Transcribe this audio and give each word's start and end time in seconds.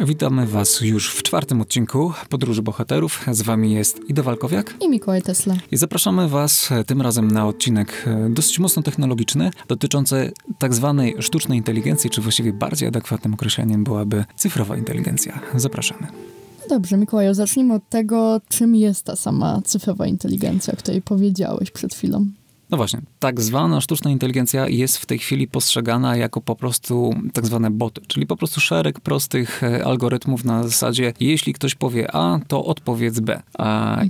Witamy 0.00 0.46
Was 0.46 0.80
już 0.80 1.14
w 1.14 1.22
czwartym 1.22 1.60
odcinku 1.60 2.12
Podróży 2.28 2.62
Bohaterów. 2.62 3.24
Z 3.32 3.42
Wami 3.42 3.72
jest 3.72 4.00
Ida 4.08 4.22
Walkowiak 4.22 4.74
i 4.80 4.88
Mikołaj 4.88 5.22
Tesla. 5.22 5.54
I 5.72 5.76
zapraszamy 5.76 6.28
Was 6.28 6.68
tym 6.86 7.02
razem 7.02 7.30
na 7.30 7.46
odcinek 7.46 8.04
e, 8.06 8.30
dosyć 8.30 8.58
mocno 8.58 8.82
technologiczny, 8.82 9.50
dotyczący 9.68 10.32
tak 10.58 10.74
zwanej 10.74 11.16
sztucznej 11.20 11.58
inteligencji, 11.58 12.10
czy 12.10 12.20
właściwie 12.20 12.52
bardziej 12.52 12.88
adekwatnym 12.88 13.34
określeniem 13.34 13.84
byłaby 13.84 14.24
cyfrowa 14.36 14.76
inteligencja. 14.76 15.40
Zapraszamy. 15.54 16.06
Dobrze, 16.68 16.96
Mikołaju, 16.96 17.34
zacznijmy 17.34 17.74
od 17.74 17.88
tego, 17.88 18.40
czym 18.48 18.74
jest 18.74 19.04
ta 19.04 19.16
sama 19.16 19.62
cyfrowa 19.64 20.06
inteligencja, 20.06 20.74
o 20.74 20.76
której 20.76 21.02
powiedziałeś 21.02 21.70
przed 21.70 21.94
chwilą. 21.94 22.26
No 22.70 22.76
właśnie, 22.76 23.00
tak 23.18 23.40
zwana 23.40 23.80
sztuczna 23.80 24.10
inteligencja 24.10 24.68
jest 24.68 24.98
w 24.98 25.06
tej 25.06 25.18
chwili 25.18 25.48
postrzegana 25.48 26.16
jako 26.16 26.40
po 26.40 26.56
prostu 26.56 27.14
tak 27.32 27.46
zwane 27.46 27.70
boty, 27.70 28.00
czyli 28.06 28.26
po 28.26 28.36
prostu 28.36 28.60
szereg 28.60 29.00
prostych 29.00 29.62
e, 29.62 29.84
algorytmów 29.84 30.44
na 30.44 30.62
zasadzie, 30.62 31.12
jeśli 31.20 31.52
ktoś 31.52 31.74
powie 31.74 32.16
A, 32.16 32.40
to 32.48 32.64
odpowiedz 32.64 33.20
B. 33.20 33.42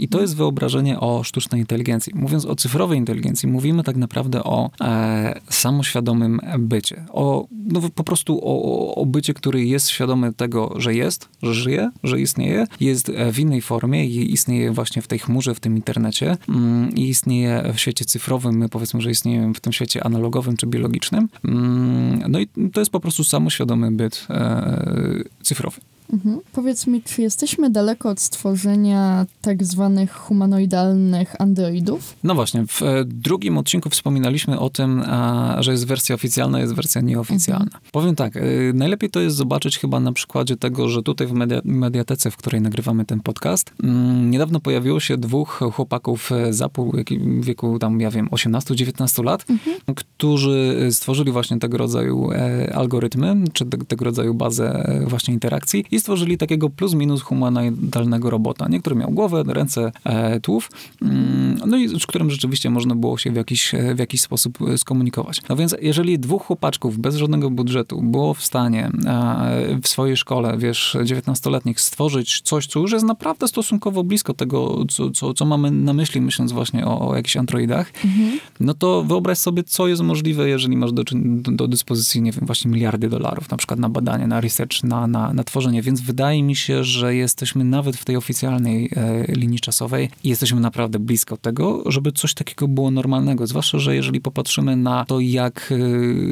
I 0.01 0.09
to 0.09 0.21
jest 0.21 0.37
wyobrażenie 0.37 1.01
o 1.01 1.25
sztucznej 1.25 1.61
inteligencji. 1.61 2.13
Mówiąc 2.17 2.47
o 2.47 2.57
cyfrowej 2.57 2.99
inteligencji, 2.99 3.49
mówimy 3.49 3.83
tak 3.85 3.97
naprawdę 3.97 4.45
o 4.45 4.71
e, 4.81 5.41
samoświadomym 5.51 6.41
bycie. 6.59 7.05
O, 7.13 7.47
no, 7.51 7.81
po 7.95 8.05
prostu 8.05 8.41
o, 8.43 8.95
o 8.95 9.07
bycie, 9.07 9.35
który 9.35 9.65
jest 9.65 9.89
świadomy 9.89 10.33
tego, 10.33 10.75
że 10.77 10.95
jest, 10.95 11.29
że 11.43 11.55
żyje, 11.55 11.91
że 12.05 12.21
istnieje, 12.21 12.67
jest 12.81 13.13
w 13.33 13.39
innej 13.39 13.63
formie 13.63 14.07
i 14.07 14.33
istnieje 14.33 14.73
właśnie 14.73 15.03
w 15.03 15.07
tej 15.07 15.19
chmurze, 15.19 15.55
w 15.55 15.61
tym 15.61 15.77
internecie 15.77 16.37
mm, 16.49 16.95
i 16.95 17.09
istnieje 17.09 17.73
w 17.75 17.81
świecie 17.81 18.05
cyfrowym 18.05 18.48
my 18.53 18.69
powiedzmy, 18.69 19.01
że 19.01 19.11
istniejemy 19.11 19.55
w 19.55 19.61
tym 19.61 19.73
świecie 19.73 20.05
analogowym 20.05 20.57
czy 20.57 20.67
biologicznym. 20.67 21.29
Mm, 21.45 22.23
no 22.29 22.39
i 22.39 22.49
to 22.73 22.81
jest 22.81 22.93
po 22.93 23.01
prostu 23.01 23.25
samoświadomy 23.25 23.93
byt 23.93 24.27
e, 24.31 24.85
cyfrowy. 25.43 25.81
Mhm. 26.13 26.41
Powiedz 26.53 26.87
mi, 26.87 27.03
czy 27.03 27.23
jesteśmy 27.23 27.71
daleko 27.71 28.11
od 28.11 28.21
stworzenia 28.21 29.27
tak 29.41 29.65
zwanych 29.65 30.13
humanoidalnych 30.13 31.41
androidów? 31.41 32.15
No 32.25 32.35
właśnie, 32.35 32.67
w 32.67 32.83
e, 32.83 33.05
drugim 33.05 33.59
odcinku 33.59 33.91
wspominaliśmy 33.91 34.59
o 34.59 34.71
tym, 34.71 35.05
że 35.59 35.73
jest 35.73 35.87
wersja 35.87 36.15
oficjalna, 36.15 36.61
jest 36.61 36.75
wersja 36.75 37.01
nieoficjalna. 37.01 37.65
Mhm. 37.65 37.83
Powiem 37.93 38.15
tak, 38.15 38.37
e, 38.37 38.43
najlepiej 38.75 39.11
to 39.11 39.21
jest 39.21 39.37
zobaczyć 39.37 39.79
chyba 39.79 40.01
na 40.01 40.13
przykładzie 40.13 40.57
tego, 40.57 40.89
że 40.89 41.03
tutaj 41.03 41.27
w 41.27 41.33
media, 41.33 41.61
mediatece, 41.65 42.31
w 42.31 42.37
której 42.37 42.61
nagrywamy 42.61 43.05
ten 43.05 43.21
podcast, 43.21 43.73
mm, 43.83 44.31
niedawno 44.31 44.61
pojawiło 44.61 45.01
się 45.01 45.17
dwóch 45.17 45.61
chłopaków 45.73 46.31
za 46.51 46.69
pół 46.69 46.93
w 47.21 47.45
wieku 47.45 47.79
tam, 47.79 48.01
ja 48.01 48.11
wiem, 48.11 48.29
18-19 48.29 49.25
lat, 49.25 49.45
mhm. 49.51 49.77
którzy 49.95 50.89
stworzyli 50.91 51.33
właśnie 51.33 51.59
tego 51.59 51.79
rodzaju 51.79 52.33
e, 52.33 52.73
algorytmy, 52.77 53.37
czy 53.53 53.65
tego 53.67 54.05
rodzaju 54.05 54.35
bazę 54.35 54.99
właśnie 55.07 55.35
interakcji 55.35 55.85
i 55.99 56.01
stworzyli 56.01 56.39
takiego 56.39 56.71
plus 56.71 56.95
minus 56.95 57.23
humanoidalnego 57.23 58.31
robota, 58.31 58.69
nie? 58.69 58.81
który 58.81 58.97
miał 58.97 59.11
głowę, 59.11 59.43
ręce, 59.47 59.93
e, 60.05 60.41
tułów, 60.41 60.71
mm, 61.03 61.61
no 61.67 61.77
i 61.77 61.89
z 62.01 62.07
którym 62.07 62.31
rzeczywiście 62.31 62.71
można 62.71 62.95
było 62.95 63.19
się 63.19 63.31
w 63.31 63.37
jakiś, 63.37 63.75
e, 63.75 63.95
w 63.95 63.99
jakiś 63.99 64.21
sposób 64.21 64.59
e, 64.63 64.79
skomunikować. 64.79 65.41
No 65.49 65.57
więc 65.57 65.77
jeżeli 65.81 66.19
dwóch 66.19 66.43
chłopaczków 66.43 66.99
bez 66.99 67.17
żadnego 67.17 67.51
budżetu 67.51 68.03
było 68.03 68.35
w 68.35 68.43
stanie 68.43 68.91
e, 69.07 69.79
w 69.83 69.89
swojej 69.89 70.17
szkole, 70.17 70.59
wiesz, 70.59 70.97
19-letnich 71.05 71.81
stworzyć 71.81 72.41
coś, 72.41 72.67
co 72.67 72.81
już 72.81 72.93
jest 72.93 73.05
naprawdę 73.05 73.49
stosunkowo 73.49 74.05
blisko 74.05 74.35
tego, 74.35 74.85
co, 74.89 75.11
co, 75.11 75.35
co 75.35 75.45
mamy 75.45 75.71
na 75.71 75.93
myśli, 75.93 76.21
myśląc 76.21 76.53
właśnie 76.53 76.87
o, 76.87 77.09
o 77.09 77.17
jakichś 77.17 77.37
androidach, 77.37 77.93
mhm. 78.05 78.39
no 78.61 78.75
to 78.75 79.05
wyobraź 79.05 79.39
sobie, 79.39 79.65
co 79.65 79.89
jest 79.89 80.03
możliwe, 80.03 80.49
jeżeli 80.49 80.77
masz 80.77 80.93
do, 80.93 81.03
do, 81.15 81.53
do 81.53 81.69
dyspozycji, 81.69 82.23
nie 82.23 82.33
wiem, 82.33 82.47
właśnie 82.47 82.71
miliardy 82.71 83.09
dolarów, 83.09 83.51
na 83.51 83.57
przykład 83.57 83.81
na 83.81 83.89
badanie, 83.89 84.27
na 84.27 84.41
research, 84.41 84.85
na, 84.85 85.07
na, 85.07 85.33
na 85.33 85.45
tworzenie 85.45 85.83
więc 85.89 86.01
wydaje 86.01 86.43
mi 86.43 86.57
się, 86.57 86.85
że 86.85 87.15
jesteśmy 87.15 87.65
nawet 87.65 87.97
w 87.97 88.05
tej 88.05 88.17
oficjalnej 88.17 88.91
e, 88.97 89.25
linii 89.33 89.61
czasowej 89.61 90.11
i 90.25 90.29
jesteśmy 90.29 90.61
naprawdę 90.61 90.99
blisko 90.99 91.37
tego, 91.37 91.83
żeby 91.87 92.13
coś 92.13 92.35
takiego 92.35 92.69
było 92.69 92.91
normalnego. 92.91 93.47
Zwłaszcza, 93.47 93.79
że 93.79 93.95
jeżeli 93.95 94.21
popatrzymy 94.21 94.77
na 94.77 95.05
to, 95.05 95.21
jak 95.21 95.73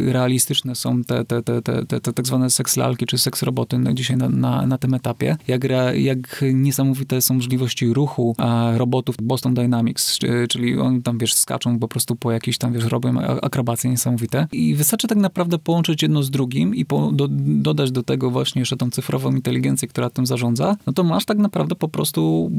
e, 0.09 0.13
realistyczne 0.13 0.75
są 0.75 1.05
te, 1.05 1.25
te, 1.25 1.43
te, 1.43 1.63
te, 1.63 1.87
te, 1.87 2.01
te 2.01 2.13
tak 2.13 2.27
zwane 2.27 2.51
seks 2.51 2.77
lalki 2.77 3.07
czy 3.07 3.19
seks 3.19 3.43
roboty 3.43 3.79
no, 3.79 3.93
dzisiaj 3.93 4.17
na, 4.17 4.29
na, 4.29 4.67
na 4.67 4.79
tym 4.79 4.95
etapie, 4.95 5.37
jak, 5.49 5.65
jak 5.95 6.45
niesamowite 6.55 7.21
są 7.21 7.35
możliwości 7.35 7.93
ruchu 7.93 8.37
robotów 8.77 9.17
Boston 9.23 9.55
Dynamics, 9.55 10.19
czyli 10.49 10.79
oni 10.79 11.03
tam, 11.03 11.19
wiesz, 11.19 11.35
skaczą 11.35 11.79
po 11.79 11.89
prostu 11.89 12.17
po 12.17 12.33
jakiejś 12.33 12.59
tam, 12.59 12.73
wiesz, 12.73 12.85
robią 12.85 13.21
akrobacje 13.21 13.91
niesamowite 13.91 14.47
i 14.53 14.75
wystarczy 14.75 15.09
tak 15.09 15.19
naprawdę 15.19 15.59
połączyć 15.59 16.03
jedno 16.03 16.23
z 16.23 16.31
drugim 16.31 16.75
i 16.75 16.85
po, 16.85 17.13
do, 17.13 17.29
dodać 17.31 17.91
do 17.91 18.03
tego 18.03 18.31
właśnie 18.31 18.61
jeszcze 18.61 18.77
tą 18.77 18.91
cyfrową 18.91 19.41
inteligencję, 19.47 19.89
która 19.89 20.11
tym 20.11 20.27
zarządza, 20.27 20.77
no 20.87 20.93
to 20.93 21.05
masz 21.05 21.25
tak 21.25 21.39
naprawdę 21.39 21.75
po 21.75 21.89
prostu 21.89 22.51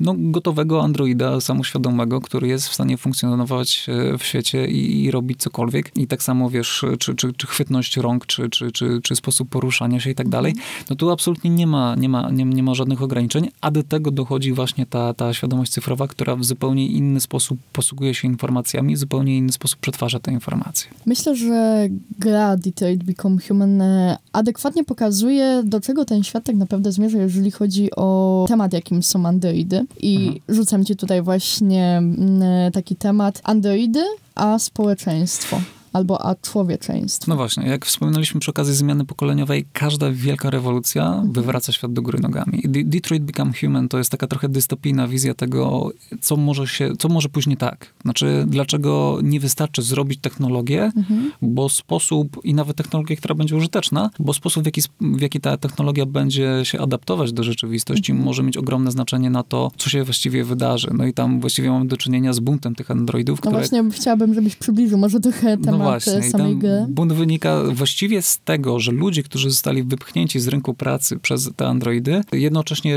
no, 0.00 0.14
gotowego 0.18 0.82
androida 0.82 1.40
samoświadomego, 1.40 2.20
który 2.20 2.48
jest 2.48 2.68
w 2.68 2.74
stanie 2.74 2.96
funkcjonować 2.96 3.86
e, 3.88 4.18
w 4.18 4.24
świecie 4.24 4.66
i, 4.66 5.04
i 5.04 5.10
robić 5.10 5.40
cokolwiek. 5.40 5.96
I 5.96 6.06
tak 6.06 6.22
samo 6.22 6.50
wiesz, 6.50 6.84
czy, 6.98 7.14
czy, 7.14 7.32
czy 7.32 7.46
chwytność 7.46 7.96
rąk, 7.96 8.26
czy, 8.26 8.50
czy, 8.50 8.72
czy, 8.72 9.00
czy 9.02 9.16
sposób 9.16 9.48
poruszania 9.48 10.00
się 10.00 10.10
i 10.10 10.14
tak 10.14 10.28
dalej. 10.28 10.54
No 10.90 10.96
tu 10.96 11.10
absolutnie 11.10 11.50
nie 11.50 11.66
ma, 11.66 11.94
nie 11.94 12.08
ma, 12.08 12.30
nie, 12.30 12.44
nie 12.44 12.62
ma 12.62 12.74
żadnych 12.74 13.02
ograniczeń, 13.02 13.48
a 13.60 13.70
do 13.70 13.82
tego 13.82 14.10
dochodzi 14.10 14.52
właśnie 14.52 14.86
ta, 14.86 15.14
ta 15.14 15.34
świadomość 15.34 15.72
cyfrowa, 15.72 16.08
która 16.08 16.36
w 16.36 16.44
zupełnie 16.44 16.86
inny 16.86 17.20
sposób 17.20 17.58
posługuje 17.72 18.14
się 18.14 18.28
informacjami, 18.28 18.96
w 18.96 18.98
zupełnie 18.98 19.36
inny 19.36 19.52
sposób 19.52 19.80
przetwarza 19.80 20.20
te 20.20 20.32
informacje. 20.32 20.90
Myślę, 21.06 21.36
że 21.36 21.88
gra 22.18 22.56
Detroit 22.56 23.04
Become 23.04 23.36
Human 23.48 23.82
e, 23.82 24.18
adekwatnie 24.32 24.84
pokazuje, 24.84 25.62
do 25.64 25.80
czego 25.80 26.04
ten 26.04 26.22
świat 26.22 26.44
tak 26.44 26.56
naprawdę 26.56 26.92
zmierza, 26.92 27.18
jeżeli 27.18 27.50
chodzi 27.50 27.90
o 27.96 28.44
temat, 28.48 28.72
jakim 28.72 29.02
są 29.02 29.26
androidy. 29.26 29.63
I 30.00 30.16
mhm. 30.16 30.40
rzucam 30.48 30.84
ci 30.84 30.96
tutaj 30.96 31.22
właśnie 31.22 31.96
mm, 31.96 32.72
taki 32.72 32.96
temat. 32.96 33.40
Androidy, 33.44 34.04
a 34.34 34.58
społeczeństwo 34.58 35.60
albo 35.94 36.26
a 36.26 36.34
człowieczeństwo. 36.34 37.24
No 37.28 37.36
właśnie, 37.36 37.66
jak 37.66 37.86
wspominaliśmy 37.86 38.40
przy 38.40 38.50
okazji 38.50 38.74
zmiany 38.74 39.04
pokoleniowej, 39.04 39.66
każda 39.72 40.10
wielka 40.10 40.50
rewolucja 40.50 41.06
mhm. 41.06 41.32
wywraca 41.32 41.72
świat 41.72 41.92
do 41.92 42.02
góry 42.02 42.18
nogami. 42.18 42.62
Detroit 42.68 43.24
Become 43.24 43.52
Human 43.60 43.88
to 43.88 43.98
jest 43.98 44.10
taka 44.10 44.26
trochę 44.26 44.48
dystopijna 44.48 45.08
wizja 45.08 45.34
tego, 45.34 45.90
co 46.20 46.36
może 46.36 46.66
się, 46.66 46.92
co 46.98 47.08
może 47.08 47.28
później 47.28 47.56
tak. 47.56 47.94
Znaczy, 48.02 48.44
dlaczego 48.48 49.18
nie 49.22 49.40
wystarczy 49.40 49.82
zrobić 49.82 50.20
technologię, 50.20 50.82
mhm. 50.96 51.32
bo 51.42 51.68
sposób, 51.68 52.40
i 52.44 52.54
nawet 52.54 52.76
technologię, 52.76 53.16
która 53.16 53.34
będzie 53.34 53.56
użyteczna, 53.56 54.10
bo 54.18 54.32
sposób, 54.32 54.62
w 54.62 54.66
jaki, 54.66 54.80
w 55.00 55.20
jaki 55.20 55.40
ta 55.40 55.56
technologia 55.56 56.06
będzie 56.06 56.60
się 56.62 56.80
adaptować 56.80 57.32
do 57.32 57.42
rzeczywistości, 57.42 58.12
mhm. 58.12 58.26
może 58.26 58.42
mieć 58.42 58.56
ogromne 58.56 58.90
znaczenie 58.90 59.30
na 59.30 59.42
to, 59.42 59.70
co 59.76 59.90
się 59.90 60.04
właściwie 60.04 60.44
wydarzy. 60.44 60.88
No 60.94 61.06
i 61.06 61.12
tam 61.12 61.40
właściwie 61.40 61.70
mamy 61.70 61.86
do 61.86 61.96
czynienia 61.96 62.32
z 62.32 62.40
buntem 62.40 62.74
tych 62.74 62.90
androidów, 62.90 63.38
no 63.38 63.40
które... 63.40 63.56
właśnie 63.56 63.90
chciałabym, 63.90 64.34
żebyś 64.34 64.56
przybliżył 64.56 64.98
może 64.98 65.20
trochę 65.20 65.56
temat. 65.58 65.78
No 65.78 65.83
właśnie. 65.84 66.22
samej 66.22 66.56
gry. 66.56 66.86
Bunt 66.88 67.12
wynika 67.12 67.62
właściwie 67.72 68.22
z 68.22 68.38
tego, 68.38 68.80
że 68.80 68.92
ludzie, 68.92 69.22
którzy 69.22 69.50
zostali 69.50 69.82
wypchnięci 69.82 70.40
z 70.40 70.48
rynku 70.48 70.74
pracy 70.74 71.18
przez 71.18 71.50
te 71.56 71.66
androidy, 71.66 72.20
jednocześnie 72.32 72.96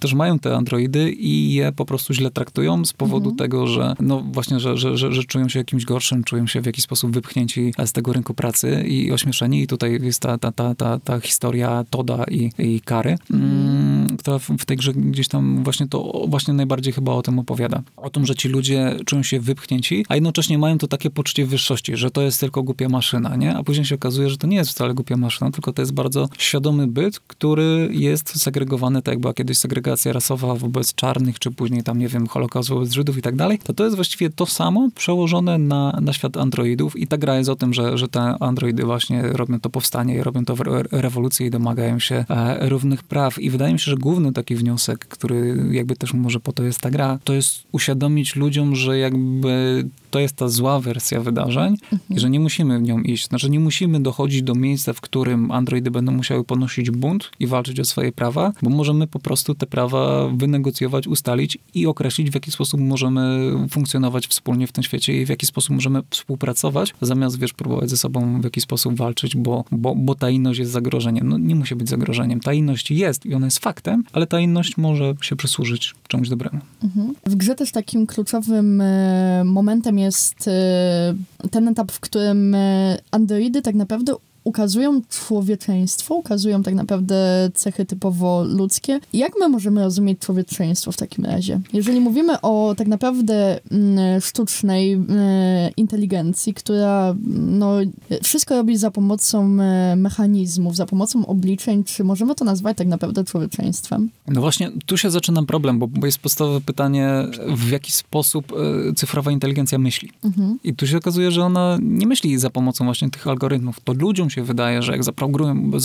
też 0.00 0.14
mają 0.14 0.38
te 0.38 0.56
androidy 0.56 1.12
i 1.12 1.54
je 1.54 1.72
po 1.72 1.84
prostu 1.84 2.14
źle 2.14 2.30
traktują 2.30 2.84
z 2.84 2.92
powodu 2.92 3.30
mhm. 3.30 3.36
tego, 3.36 3.66
że 3.66 3.94
no 4.00 4.24
właśnie, 4.32 4.60
że, 4.60 4.76
że, 4.76 4.96
że, 4.96 5.12
że, 5.12 5.24
czują 5.24 5.48
się 5.48 5.58
jakimś 5.58 5.84
gorszym, 5.84 6.24
czują 6.24 6.46
się 6.46 6.60
w 6.60 6.66
jakiś 6.66 6.84
sposób 6.84 7.12
wypchnięci 7.12 7.74
z 7.86 7.92
tego 7.92 8.12
rynku 8.12 8.34
pracy 8.34 8.84
i 8.88 9.12
ośmieszeni. 9.12 9.62
I 9.62 9.66
tutaj 9.66 9.98
jest 10.02 10.20
ta, 10.20 10.38
ta, 10.38 10.52
ta, 10.52 10.74
ta, 10.74 10.98
ta 10.98 11.20
historia 11.20 11.84
Toda 11.90 12.24
i, 12.24 12.50
i 12.58 12.80
Kary, 12.80 13.16
mhm. 13.30 13.52
mm, 13.52 14.16
która 14.16 14.38
w, 14.38 14.48
w 14.48 14.64
tej 14.64 14.76
grze 14.76 14.92
gdzieś 14.92 15.28
tam 15.28 15.64
właśnie 15.64 15.88
to 15.88 16.24
właśnie 16.28 16.54
najbardziej 16.54 16.92
chyba 16.92 17.12
o 17.12 17.22
tym 17.22 17.38
opowiada. 17.38 17.82
O 17.96 18.10
tym, 18.10 18.26
że 18.26 18.34
ci 18.34 18.48
ludzie 18.48 18.96
czują 19.06 19.22
się 19.22 19.40
wypchnięci, 19.40 20.04
a 20.08 20.14
jednocześnie 20.14 20.58
mają 20.58 20.78
to 20.78 20.88
takie 20.88 21.10
poczucie 21.10 21.46
wyższości, 21.46 21.96
że 21.96 22.10
to 22.10 22.21
jest 22.22 22.40
tylko 22.40 22.62
głupia 22.62 22.88
maszyna, 22.88 23.36
nie? 23.36 23.56
A 23.56 23.62
później 23.62 23.84
się 23.84 23.94
okazuje, 23.94 24.30
że 24.30 24.38
to 24.38 24.46
nie 24.46 24.56
jest 24.56 24.70
wcale 24.70 24.94
głupia 24.94 25.16
maszyna, 25.16 25.50
tylko 25.50 25.72
to 25.72 25.82
jest 25.82 25.92
bardzo 25.92 26.28
świadomy 26.38 26.86
byt, 26.86 27.20
który 27.20 27.88
jest 27.92 28.40
segregowany, 28.42 29.02
tak 29.02 29.12
jak 29.12 29.20
była 29.20 29.34
kiedyś 29.34 29.58
segregacja 29.58 30.12
rasowa 30.12 30.54
wobec 30.54 30.94
czarnych, 30.94 31.38
czy 31.38 31.50
później 31.50 31.82
tam, 31.82 31.98
nie 31.98 32.08
wiem, 32.08 32.26
holokaust 32.26 32.68
wobec 32.68 32.92
Żydów 32.92 33.18
i 33.18 33.22
tak 33.22 33.36
dalej, 33.36 33.58
to 33.58 33.74
to 33.74 33.84
jest 33.84 33.96
właściwie 33.96 34.30
to 34.30 34.46
samo 34.46 34.88
przełożone 34.94 35.58
na, 35.58 35.98
na 36.02 36.12
świat 36.12 36.36
androidów 36.36 36.96
i 36.96 37.06
ta 37.06 37.18
gra 37.18 37.38
jest 37.38 37.50
o 37.50 37.56
tym, 37.56 37.74
że, 37.74 37.98
że 37.98 38.08
te 38.08 38.20
androidy 38.20 38.84
właśnie 38.84 39.22
robią 39.22 39.60
to 39.60 39.70
powstanie 39.70 40.22
robią 40.22 40.44
to 40.44 40.56
rewolucję 40.90 41.46
i 41.46 41.50
domagają 41.50 41.98
się 41.98 42.24
e, 42.28 42.68
równych 42.68 43.02
praw. 43.02 43.38
I 43.38 43.50
wydaje 43.50 43.72
mi 43.72 43.80
się, 43.80 43.90
że 43.90 43.96
główny 43.96 44.32
taki 44.32 44.56
wniosek, 44.56 45.06
który 45.06 45.68
jakby 45.70 45.96
też 45.96 46.14
może 46.14 46.40
po 46.40 46.52
to 46.52 46.62
jest 46.62 46.80
ta 46.80 46.90
gra, 46.90 47.18
to 47.24 47.32
jest 47.32 47.64
uświadomić 47.72 48.36
ludziom, 48.36 48.76
że 48.76 48.98
jakby 48.98 49.84
to 50.12 50.18
jest 50.18 50.36
ta 50.36 50.48
zła 50.48 50.80
wersja 50.80 51.20
wydarzeń 51.20 51.76
i 52.10 52.20
że 52.20 52.30
nie 52.30 52.40
musimy 52.40 52.78
w 52.78 52.82
nią 52.82 53.00
iść. 53.00 53.28
Znaczy 53.28 53.50
nie 53.50 53.60
musimy 53.60 54.00
dochodzić 54.00 54.42
do 54.42 54.54
miejsca, 54.54 54.92
w 54.92 55.00
którym 55.00 55.50
androidy 55.50 55.90
będą 55.90 56.12
musiały 56.12 56.44
ponosić 56.44 56.90
bunt 56.90 57.30
i 57.40 57.46
walczyć 57.46 57.80
o 57.80 57.84
swoje 57.84 58.12
prawa, 58.12 58.52
bo 58.62 58.70
możemy 58.70 59.06
po 59.06 59.18
prostu 59.18 59.54
te 59.54 59.66
prawa 59.66 60.28
wynegocjować, 60.28 61.06
ustalić 61.06 61.58
i 61.74 61.86
określić, 61.86 62.30
w 62.30 62.34
jaki 62.34 62.50
sposób 62.50 62.80
możemy 62.80 63.52
funkcjonować 63.70 64.26
wspólnie 64.26 64.66
w 64.66 64.72
tym 64.72 64.84
świecie 64.84 65.22
i 65.22 65.26
w 65.26 65.28
jaki 65.28 65.46
sposób 65.46 65.74
możemy 65.74 66.02
współpracować, 66.10 66.94
zamiast, 67.00 67.38
wiesz, 67.38 67.52
próbować 67.52 67.90
ze 67.90 67.96
sobą 67.96 68.40
w 68.40 68.44
jakiś 68.44 68.64
sposób 68.64 68.96
walczyć, 68.96 69.36
bo, 69.36 69.64
bo, 69.70 69.94
bo 69.94 70.14
ta 70.14 70.30
inność 70.30 70.58
jest 70.58 70.72
zagrożeniem. 70.72 71.28
No 71.28 71.38
nie 71.38 71.54
musi 71.54 71.74
być 71.74 71.88
zagrożeniem. 71.88 72.40
Ta 72.40 72.52
inność 72.52 72.90
jest 72.90 73.26
i 73.26 73.34
ona 73.34 73.46
jest 73.46 73.58
faktem, 73.58 74.04
ale 74.12 74.26
ta 74.26 74.40
inność 74.40 74.76
może 74.76 75.14
się 75.20 75.36
przysłużyć 75.36 75.94
czemuś 76.08 76.28
dobremu. 76.28 76.60
Mhm. 76.84 77.14
W 77.26 77.34
grze 77.34 77.54
też 77.54 77.72
takim 77.72 78.06
kluczowym 78.06 78.80
e, 78.80 79.42
momentem 79.44 80.01
jest 80.02 80.48
e, 80.48 81.14
ten 81.50 81.68
etap, 81.68 81.92
w 81.92 82.00
którym 82.00 82.54
e, 82.54 82.98
androidy 83.10 83.62
tak 83.62 83.74
naprawdę 83.74 84.14
ukazują 84.44 85.00
człowieczeństwo, 85.08 86.14
ukazują 86.14 86.62
tak 86.62 86.74
naprawdę 86.74 87.50
cechy 87.54 87.84
typowo 87.84 88.44
ludzkie. 88.44 89.00
Jak 89.12 89.32
my 89.40 89.48
możemy 89.48 89.82
rozumieć 89.82 90.18
człowieczeństwo 90.18 90.92
w 90.92 90.96
takim 90.96 91.24
razie? 91.24 91.60
Jeżeli 91.72 92.00
mówimy 92.00 92.40
o 92.40 92.74
tak 92.76 92.88
naprawdę 92.88 93.60
mm, 93.70 94.20
sztucznej 94.20 94.92
e, 94.92 95.70
inteligencji, 95.76 96.54
która 96.54 97.10
mm, 97.10 97.58
no, 97.58 97.76
wszystko 98.22 98.54
robi 98.54 98.76
za 98.76 98.90
pomocą 98.90 99.60
e, 99.60 99.96
mechanizmów, 99.96 100.76
za 100.76 100.86
pomocą 100.86 101.26
obliczeń, 101.26 101.84
czy 101.84 102.04
możemy 102.04 102.34
to 102.34 102.44
nazwać 102.44 102.76
tak 102.76 102.86
naprawdę 102.86 103.24
człowieczeństwem? 103.24 104.10
No 104.28 104.40
właśnie, 104.40 104.70
tu 104.86 104.96
się 104.96 105.10
zaczyna 105.10 105.42
problem, 105.42 105.78
bo, 105.78 105.86
bo 105.86 106.06
jest 106.06 106.18
podstawowe 106.18 106.60
pytanie, 106.60 107.26
w 107.56 107.70
jaki 107.70 107.92
sposób 107.92 108.52
e, 108.52 108.92
cyfrowa 108.94 109.30
inteligencja 109.30 109.78
myśli. 109.78 110.10
Mhm. 110.24 110.58
I 110.64 110.74
tu 110.74 110.86
się 110.86 110.96
okazuje, 110.96 111.30
że 111.30 111.44
ona 111.44 111.78
nie 111.82 112.06
myśli 112.06 112.38
za 112.38 112.50
pomocą 112.50 112.84
właśnie 112.84 113.10
tych 113.10 113.26
algorytmów. 113.26 113.80
To 113.80 113.92
ludziom 113.92 114.30
się 114.32 114.42
wydaje, 114.42 114.82
że 114.82 114.92
jak 114.92 115.02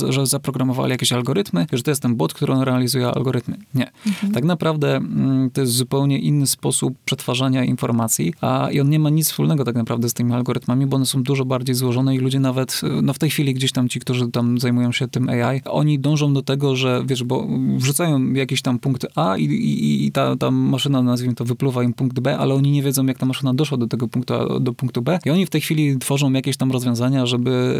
że 0.09 0.25
zaprogramowali 0.25 0.91
jakieś 0.91 1.11
algorytmy, 1.11 1.67
że 1.73 1.83
to 1.83 1.91
jest 1.91 2.01
ten 2.01 2.15
bot, 2.15 2.33
który 2.33 2.53
on 2.53 2.61
realizuje 2.61 3.07
algorytmy. 3.07 3.57
Nie. 3.75 3.91
Tak 4.33 4.43
naprawdę 4.43 4.95
mm, 4.95 5.49
to 5.51 5.61
jest 5.61 5.73
zupełnie 5.73 6.19
inny 6.19 6.47
sposób 6.47 6.93
przetwarzania 7.05 7.63
informacji, 7.63 8.33
a 8.41 8.69
i 8.71 8.79
on 8.79 8.89
nie 8.89 8.99
ma 8.99 9.09
nic 9.09 9.29
wspólnego 9.29 9.63
tak 9.63 9.75
naprawdę 9.75 10.09
z 10.09 10.13
tymi 10.13 10.33
algorytmami, 10.33 10.85
bo 10.85 10.95
one 10.95 11.05
są 11.05 11.23
dużo 11.23 11.45
bardziej 11.45 11.75
złożone 11.75 12.15
i 12.15 12.19
ludzie 12.19 12.39
nawet, 12.39 12.81
no 13.01 13.13
w 13.13 13.19
tej 13.19 13.29
chwili 13.29 13.53
gdzieś 13.53 13.71
tam 13.71 13.89
ci, 13.89 13.99
którzy 13.99 14.31
tam 14.31 14.59
zajmują 14.59 14.91
się 14.91 15.07
tym 15.07 15.29
AI, 15.29 15.61
oni 15.65 15.99
dążą 15.99 16.33
do 16.33 16.41
tego, 16.41 16.75
że 16.75 17.03
wiesz, 17.05 17.23
bo 17.23 17.47
wrzucają 17.77 18.33
jakiś 18.33 18.61
tam 18.61 18.79
punkt 18.79 19.07
A 19.15 19.37
i, 19.37 19.43
i, 19.43 20.05
i 20.05 20.11
ta, 20.11 20.35
ta 20.35 20.51
maszyna, 20.51 21.01
nazwijmy 21.01 21.35
to, 21.35 21.45
wypluwa 21.45 21.83
im 21.83 21.93
punkt 21.93 22.19
B, 22.19 22.37
ale 22.37 22.53
oni 22.53 22.71
nie 22.71 22.83
wiedzą, 22.83 23.05
jak 23.05 23.17
ta 23.17 23.25
maszyna 23.25 23.53
doszła 23.53 23.77
do 23.77 23.87
tego 23.87 24.07
punktu 24.07 24.33
A 24.33 24.59
do 24.59 24.73
punktu 24.73 25.01
B 25.01 25.19
i 25.25 25.29
oni 25.29 25.45
w 25.45 25.49
tej 25.49 25.61
chwili 25.61 25.97
tworzą 25.97 26.31
jakieś 26.31 26.57
tam 26.57 26.71
rozwiązania, 26.71 27.25
żeby, 27.25 27.79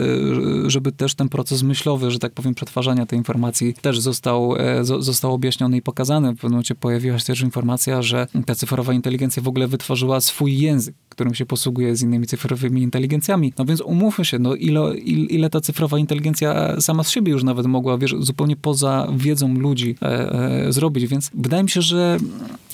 żeby 0.68 0.92
też 0.92 1.16
ten 1.16 1.30
proces 1.30 1.64
myślowy, 1.64 2.12
że 2.12 2.20
tak 2.20 2.32
powiem, 2.34 2.56
przetwarzania 2.56 3.06
tej 3.06 3.20
informacji 3.20 3.74
też 3.74 4.00
został, 4.00 4.56
e, 4.56 4.82
zo- 4.84 5.02
został 5.02 5.34
objaśniony 5.34 5.78
i 5.78 5.82
pokazany. 5.82 6.32
W 6.32 6.36
pewnym 6.36 6.52
momencie 6.52 6.76
pojawiła 6.76 7.20
się 7.20 7.26
też 7.26 7.42
informacja, 7.42 8.02
że 8.02 8.28
ta 8.46 8.56
cyfrowa 8.56 8.94
inteligencja 8.94 9.44
w 9.44 9.48
ogóle 9.48 9.68
wytworzyła 9.68 10.22
swój 10.22 10.60
język, 10.60 10.96
którym 11.10 11.34
się 11.34 11.46
posługuje 11.46 11.96
z 11.96 12.02
innymi 12.02 12.28
cyfrowymi 12.28 12.82
inteligencjami. 12.82 13.54
No 13.58 13.66
więc 13.66 13.82
umówmy 13.82 14.26
się, 14.26 14.40
no 14.40 14.56
ile, 14.56 14.98
ile, 15.08 15.50
ta 15.50 15.62
cyfrowa 15.62 16.00
inteligencja 16.00 16.82
sama 16.82 17.04
z 17.04 17.10
siebie 17.10 17.32
już 17.32 17.44
nawet 17.44 17.66
mogła, 17.66 17.98
wiesz, 17.98 18.16
zupełnie 18.20 18.56
poza 18.56 19.08
wiedzą 19.18 19.54
ludzi 19.54 19.96
e, 20.02 20.32
e, 20.68 20.72
zrobić, 20.72 21.08
więc 21.08 21.32
wydaje 21.34 21.64
mi 21.64 21.70
się, 21.70 21.82
że 21.82 22.18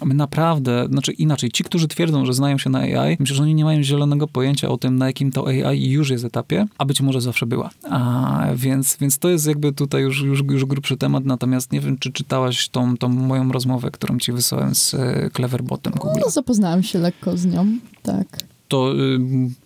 naprawdę, 0.06 0.88
znaczy 0.92 1.12
inaczej, 1.12 1.52
ci, 1.52 1.64
którzy 1.64 1.88
twierdzą, 1.88 2.26
że 2.26 2.34
znają 2.34 2.58
się 2.58 2.70
na 2.70 2.80
AI, 2.80 3.18
myślę, 3.20 3.36
że 3.36 3.44
oni 3.44 3.56
nie 3.56 3.64
mają 3.64 3.84
zielonego 3.84 4.28
pojęcia 4.28 4.70
o 4.70 4.78
tym, 4.78 4.96
na 4.98 5.08
jakim 5.08 5.32
to 5.32 5.48
AI 5.48 5.90
już 5.90 6.10
jest 6.10 6.26
etapie, 6.26 6.66
a 6.78 6.86
być 6.86 7.02
może 7.02 7.22
zawsze 7.22 7.46
była. 7.46 7.70
A, 7.84 8.46
więc, 8.56 8.98
więc 8.98 9.18
to 9.18 9.30
jest 9.30 9.48
jakby 9.48 9.74
tutaj 9.74 10.02
już, 10.02 10.22
już, 10.22 10.44
już 10.50 10.66
grubszy 10.66 10.98
temat, 10.98 11.26
natomiast 11.26 11.72
nie 11.72 11.80
wiem, 11.80 11.98
czy 11.98 12.12
czytałaś 12.12 12.70
tą, 12.70 12.98
tą 12.98 13.10
moją 13.10 13.52
rozmowę, 13.52 13.92
którą 13.92 14.20
ci 14.20 14.32
wysłałem 14.32 14.76
z 14.76 14.94
e, 14.94 15.30
Cleverbotem 15.36 15.94
Google. 15.94 16.20
No, 16.26 16.30
zapoznałam 16.30 16.84
się 16.84 17.00
lekko 17.00 17.38
z 17.38 17.46
nią, 17.46 17.68
tak. 18.04 18.53
To 18.74 18.94
y, 18.96 19.20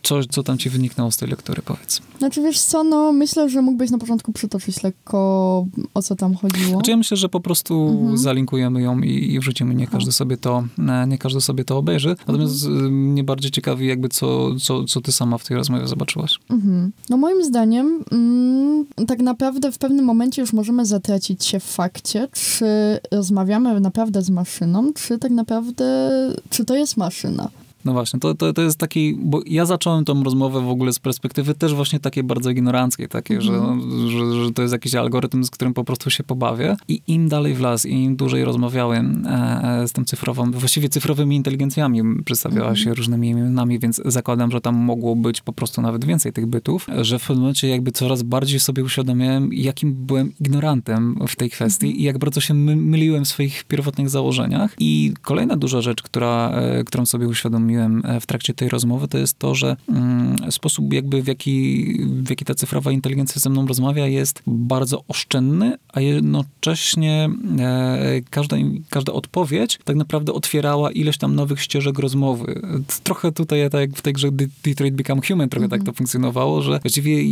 coś, 0.04 0.25
co 0.25 0.44
tam 0.44 0.57
ci 0.57 0.69
wyniknęło 0.69 1.12
z 1.12 1.18
tej 1.18 1.30
lektury, 1.30 1.62
powiedz. 1.65 2.01
Znaczy 2.18 2.42
wiesz 2.42 2.59
co, 2.62 2.83
no 2.83 3.12
myślę, 3.12 3.50
że 3.50 3.62
mógłbyś 3.62 3.89
na 3.92 3.98
początku 3.98 4.33
przytoczyć 4.33 4.83
lekko 4.83 5.65
o 5.94 6.01
co 6.01 6.15
tam 6.15 6.36
chodziło. 6.36 6.71
Znaczy 6.71 6.92
ja 6.92 6.98
myślę, 6.98 7.18
że 7.18 7.30
po 7.30 7.39
prostu 7.39 7.88
Mhm. 7.88 8.18
zalinkujemy 8.18 8.81
ją 8.81 9.01
i, 9.01 9.33
i 9.33 9.39
wrzucimy, 9.39 9.75
nie 9.75 9.88
każdy 9.88 10.12
sobie 10.12 10.38
to, 10.38 10.63
e, 10.89 11.07
nie 11.07 11.18
każdy 11.18 11.42
sobie 11.42 11.63
to 11.63 11.77
obejrzy. 11.77 12.15
Natomiast 12.27 12.65
Mhm. 12.65 12.86
y, 12.86 12.89
mnie 12.92 13.24
bardziej 13.24 13.51
ciekawi 13.51 13.88
jakby 13.88 14.09
co, 14.09 14.56
co, 14.56 14.83
co 14.83 15.01
ty 15.01 15.12
sama 15.12 15.38
w 15.38 15.45
tej 15.45 15.57
rozmowie 15.57 15.88
zobaczyłaś. 15.88 16.39
Mhm. 16.50 16.92
No 17.10 17.18
moim 17.18 17.44
zdaniem 17.44 18.03
mm, 18.12 18.86
tak 19.07 19.19
naprawdę 19.19 19.71
w 19.71 19.77
pewnym 19.77 20.06
momencie 20.06 20.42
już 20.42 20.53
możemy 20.53 20.86
zatracić 20.86 21.45
się 21.45 21.60
w 21.60 21.63
fakcie, 21.63 22.27
czy 22.31 22.65
rozmawiamy 23.12 23.80
naprawdę 23.80 24.21
z 24.21 24.30
maszyną, 24.30 24.94
czy 24.94 25.18
tak 25.19 25.31
naprawdę, 25.31 26.10
czy 26.50 26.65
to 26.65 26.75
jest 26.75 26.98
maszyna. 26.98 27.50
No 27.88 27.94
właśnie, 27.94 28.19
to, 28.19 28.36
to, 28.36 28.54
to 28.54 28.62
jest 28.62 28.78
taki, 28.78 29.18
bo 29.19 29.42
ja 29.45 29.66
zacząłem 29.66 30.06
tą 30.06 30.24
rozmowę 30.24 30.62
w 30.62 30.69
ogóle 30.69 30.94
z 30.94 31.00
perspektywy 31.00 31.54
też 31.54 31.74
właśnie 31.74 32.00
takiej 32.00 32.24
bardzo 32.24 32.50
ignoranckiej, 32.50 33.07
takiej, 33.07 33.42
że, 33.42 33.78
że, 34.07 34.44
że 34.44 34.51
to 34.51 34.62
jest 34.62 34.72
jakiś 34.72 34.95
algorytm, 34.95 35.44
z 35.44 35.50
którym 35.50 35.74
po 35.74 35.84
prostu 35.84 36.10
się 36.10 36.24
pobawię. 36.24 36.75
I 36.88 37.01
im 37.07 37.30
dalej 37.30 37.54
w 37.54 37.60
las 37.60 37.86
i 37.86 37.92
im 37.92 38.16
dłużej 38.16 38.45
rozmawiałem 38.45 39.28
e, 39.28 39.88
z 39.88 39.92
tą 39.92 40.06
cyfrową, 40.06 40.51
właściwie 40.51 40.89
cyfrowymi 40.89 41.36
inteligencjami, 41.36 42.01
przedstawiała 42.25 42.75
się 42.75 42.94
różnymi 42.94 43.30
imionami, 43.30 43.80
więc 43.80 44.01
zakładam, 44.06 44.51
że 44.51 44.62
tam 44.62 44.75
mogło 44.75 45.16
być 45.16 45.42
po 45.42 45.54
prostu 45.54 45.81
nawet 45.81 46.06
więcej 46.06 46.34
tych 46.34 46.45
bytów, 46.45 46.88
że 47.01 47.19
w 47.19 47.22
pewnym 47.22 47.39
momencie 47.39 47.68
jakby 47.68 47.92
coraz 47.92 48.24
bardziej 48.24 48.60
sobie 48.60 48.84
uświadomiłem, 48.84 49.54
jakim 49.54 49.94
byłem 49.94 50.31
ignorantem 50.39 51.19
w 51.28 51.36
tej 51.36 51.50
kwestii 51.50 52.01
i 52.01 52.04
jak 52.04 52.18
bardzo 52.18 52.42
się 52.42 52.54
my, 52.54 52.75
myliłem 52.75 53.25
w 53.25 53.28
swoich 53.28 53.63
pierwotnych 53.63 54.10
założeniach. 54.10 54.75
I 54.80 55.13
kolejna 55.22 55.56
duża 55.56 55.81
rzecz, 55.81 56.01
która, 56.01 56.51
e, 56.51 56.84
którą 56.84 57.06
sobie 57.06 57.28
uświadomiłem 57.28 57.76
e, 57.83 58.19
w 58.19 58.25
trakcie 58.25 58.53
tej 58.53 58.69
rozmowy, 58.69 59.07
to 59.07 59.18
jest 59.18 59.39
to, 59.39 59.56
że 59.56 59.75
mm, 59.89 60.51
sposób 60.51 60.94
jakby 60.94 61.21
w 61.21 61.27
jaki, 61.27 61.85
w 62.24 62.29
jaki 62.29 62.45
ta 62.45 62.56
cyfrowa 62.56 62.91
inteligencja 62.91 63.41
ze 63.41 63.50
mną 63.50 63.68
rozmawia 63.68 64.07
jest 64.07 64.41
bardzo 64.47 65.03
oszczędny, 65.07 65.77
a 65.94 66.01
jednocześnie 66.01 67.29
e, 67.59 68.21
każda, 68.29 68.57
każda 68.89 69.13
odpowiedź 69.13 69.79
tak 69.83 69.95
naprawdę 69.95 70.33
otwierała 70.33 70.91
ileś 70.91 71.18
tam 71.18 71.35
nowych 71.35 71.62
ścieżek 71.62 72.00
rozmowy. 72.00 72.62
Trochę 73.03 73.31
tutaj, 73.31 73.69
tak 73.69 73.81
jak 73.81 73.91
w 73.91 74.01
tej 74.01 74.13
grze 74.13 74.31
De- 74.31 74.47
Detroit 74.63 74.95
Become 74.95 75.21
Human, 75.27 75.50
trochę 75.50 75.69
tak 75.69 75.83
to 75.83 75.94
funkcjonowało, 75.94 76.62
że 76.62 76.79
właściwie 76.79 77.24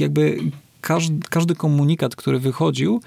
jakby 0.00 0.38
każdy, 0.80 1.18
każdy 1.30 1.54
komunikat, 1.54 2.16
który 2.16 2.38
wychodził 2.38 3.00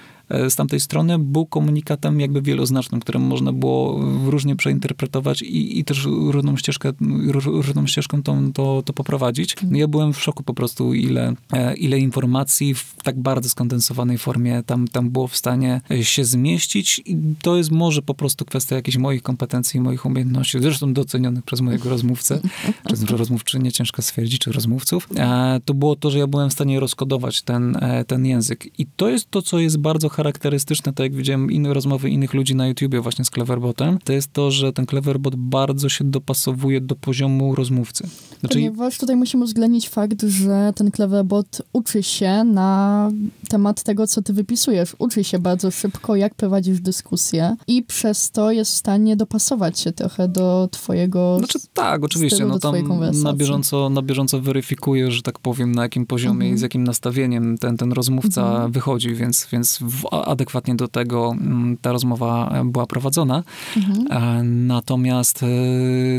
z 0.50 0.56
tamtej 0.56 0.80
strony, 0.80 1.20
był 1.20 1.46
komunikatem 1.46 2.20
jakby 2.20 2.42
wieloznacznym, 2.42 3.02
którym 3.02 3.22
można 3.22 3.54
było 3.54 4.00
różnie 4.26 4.56
przeinterpretować 4.56 5.42
i, 5.42 5.80
i 5.80 5.84
też 5.84 6.06
różną, 6.06 6.58
ścieżkę, 6.58 6.92
ró- 7.28 7.62
różną 7.62 7.88
ścieżką 7.88 8.24
tą, 8.24 8.54
to, 8.54 8.84
to 8.86 8.94
poprowadzić. 8.94 9.56
Ja 9.72 9.88
byłem 9.88 10.14
w 10.14 10.22
szoku 10.22 10.44
po 10.44 10.54
prostu, 10.54 10.94
ile, 10.94 11.34
e, 11.54 11.76
ile 11.76 12.00
informacji 12.00 12.76
w 12.76 12.96
tak 13.04 13.20
bardzo 13.20 13.50
skondensowanej 13.50 14.18
formie 14.18 14.64
tam, 14.64 14.88
tam 14.88 15.10
było 15.10 15.28
w 15.28 15.36
stanie 15.36 15.82
e, 15.92 16.04
się 16.04 16.26
zmieścić 16.26 17.02
i 17.06 17.18
to 17.42 17.58
jest 17.58 17.72
może 17.72 18.02
po 18.02 18.14
prostu 18.14 18.46
kwestia 18.46 18.76
jakichś 18.76 18.98
moich 18.98 19.22
kompetencji, 19.22 19.80
moich 19.80 20.06
umiejętności, 20.06 20.60
zresztą 20.62 20.94
docenionych 20.94 21.44
przez 21.44 21.62
mojego 21.62 21.90
rozmówcę, 21.90 22.40
przez 22.88 23.04
rozmówczynię, 23.04 23.72
ciężko 23.72 24.02
stwierdzić, 24.02 24.40
czy 24.40 24.52
rozmówców. 24.52 25.08
E, 25.18 25.60
to 25.66 25.74
było 25.74 25.96
to, 25.96 26.12
że 26.12 26.20
ja 26.20 26.28
byłem 26.28 26.50
w 26.50 26.54
stanie 26.54 26.80
rozkodować 26.80 27.42
ten, 27.42 27.76
e, 27.76 28.06
ten 28.06 28.26
język. 28.26 28.80
I 28.80 28.86
to 28.96 29.10
jest 29.10 29.32
to, 29.32 29.42
co 29.42 29.60
jest 29.60 29.78
bardzo 29.78 30.10
charakterystyczne, 30.16 30.94
tak 30.94 31.04
jak 31.04 31.16
widziałem 31.16 31.52
inne 31.52 31.74
rozmowy 31.74 32.10
innych 32.10 32.34
ludzi 32.34 32.56
na 32.56 32.68
YouTubie 32.68 33.02
właśnie 33.02 33.26
z 33.26 33.30
Cleverbotem, 33.30 34.00
to 34.04 34.14
jest 34.14 34.34
to, 34.34 34.52
że 34.52 34.74
ten 34.74 34.86
Cleverbot 34.86 35.36
bardzo 35.36 35.90
się 35.90 36.04
dopasowuje 36.04 36.82
do 36.82 36.96
poziomu 36.96 37.56
rozmówcy. 37.56 38.08
Znaczy, 38.40 38.56
Ponieważ 38.56 38.98
tutaj 38.98 39.16
musimy 39.16 39.44
uwzględnić 39.44 39.90
fakt, 39.90 40.22
że 40.24 40.74
ten 40.76 40.92
Cleverbot 40.92 41.62
uczy 41.74 42.04
się 42.04 42.44
na 42.44 43.12
temat 43.50 43.84
tego, 43.84 44.08
co 44.08 44.22
ty 44.22 44.34
wypisujesz. 44.34 44.96
Uczy 45.00 45.24
się 45.24 45.40
bardzo 45.40 45.72
szybko, 45.72 46.16
jak 46.16 46.36
prowadzisz 46.36 46.80
dyskusję 46.82 47.56
i 47.68 47.84
przez 47.84 48.32
to 48.32 48.52
jest 48.52 48.72
w 48.72 48.76
stanie 48.76 49.16
dopasować 49.16 49.80
się 49.80 49.92
trochę 49.92 50.28
do 50.28 50.68
twojego... 50.72 51.38
Znaczy 51.38 51.60
tak, 51.74 52.04
oczywiście. 52.04 52.46
No 52.46 52.60
tam 52.60 52.76
na 53.24 53.34
bieżąco, 53.34 53.90
na 53.90 54.02
bieżąco 54.02 54.40
weryfikuje, 54.42 55.12
że 55.12 55.22
tak 55.22 55.40
powiem, 55.40 55.76
na 55.76 55.84
jakim 55.84 56.06
poziomie 56.06 56.36
Mhm. 56.36 56.56
i 56.56 56.58
z 56.58 56.62
jakim 56.62 56.84
nastawieniem 56.84 57.58
ten, 57.58 57.78
ten 57.78 57.92
rozmówca 57.92 58.42
Mhm. 58.52 58.72
wychodzi, 58.72 59.16
więc, 59.16 59.48
więc 59.52 59.80
w, 59.82 60.05
adekwatnie 60.12 60.76
do 60.76 60.88
tego 60.88 61.32
mm, 61.32 61.78
ta 61.82 61.92
rozmowa 61.92 62.64
była 62.66 62.86
prowadzona. 62.86 63.44
Mhm. 63.78 64.08
E, 64.12 64.44
Natomiast, 64.44 65.44
e, 65.44 65.48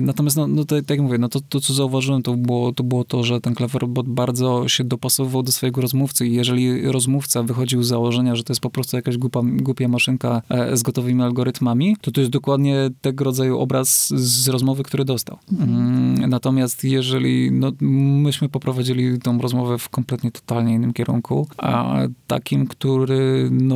natomiast 0.00 0.36
no, 0.36 0.46
no 0.46 0.64
to, 0.64 0.76
tak 0.76 0.90
jak 0.90 1.00
mówię, 1.00 1.18
no 1.18 1.28
to, 1.28 1.40
to 1.48 1.60
co 1.60 1.74
zauważyłem, 1.74 2.22
to 2.22 2.34
było, 2.34 2.72
to 2.72 2.84
było 2.84 3.04
to, 3.04 3.24
że 3.24 3.40
ten 3.40 3.54
Cleverbot 3.54 4.08
bardzo 4.08 4.68
się 4.68 4.84
dopasowywał 4.84 5.42
do 5.42 5.52
swojego 5.52 5.80
rozmówcy 5.80 6.26
i 6.26 6.34
jeżeli 6.34 6.92
rozmówca 6.92 7.42
wychodził 7.42 7.82
z 7.82 7.88
założenia, 7.88 8.36
że 8.36 8.44
to 8.44 8.52
jest 8.52 8.60
po 8.60 8.70
prostu 8.70 8.96
jakaś 8.96 9.16
głupa, 9.16 9.40
głupia 9.44 9.88
maszynka 9.88 10.42
e, 10.48 10.76
z 10.76 10.82
gotowymi 10.82 11.22
algorytmami, 11.22 11.96
to 12.00 12.10
to 12.10 12.20
jest 12.20 12.32
dokładnie 12.32 12.90
tego 13.00 13.24
rodzaju 13.24 13.58
obraz 13.58 14.08
z 14.08 14.48
rozmowy, 14.48 14.82
który 14.82 15.04
dostał. 15.04 15.38
Mm, 15.60 16.30
Natomiast 16.30 16.84
jeżeli, 16.84 17.52
no, 17.52 17.72
myśmy 17.80 18.48
poprowadzili 18.48 19.18
tą 19.18 19.38
rozmowę 19.40 19.78
w 19.78 19.88
kompletnie 19.88 20.30
totalnie 20.30 20.74
innym 20.74 20.92
kierunku, 20.92 21.48
a 21.58 21.98
takim, 22.26 22.66
który, 22.66 23.48
no, 23.50 23.75